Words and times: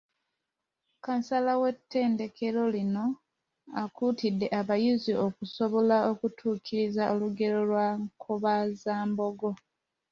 Kansala 1.03 1.51
w’ettendekero 1.61 2.61
lino, 2.75 3.05
akuutidde 3.81 4.47
abayizi 4.59 5.13
okusobola 5.25 5.97
okutuukiriza 6.11 7.03
olugero 7.13 7.59
lwa 7.69 7.87
Nkobazambogo. 8.03 9.49